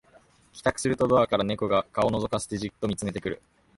[0.53, 3.39] 帰宅するとドアから猫が顔をのぞかせてじっと見つめてくる